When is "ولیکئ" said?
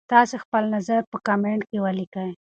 1.85-2.31